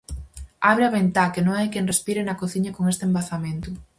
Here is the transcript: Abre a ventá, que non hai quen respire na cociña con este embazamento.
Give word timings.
Abre 0.71 0.83
a 0.85 0.93
ventá, 0.97 1.23
que 1.33 1.41
non 1.45 1.53
hai 1.55 1.67
quen 1.73 1.89
respire 1.91 2.21
na 2.25 2.39
cociña 2.41 2.75
con 2.75 2.83
este 2.93 3.03
embazamento. 3.09 3.69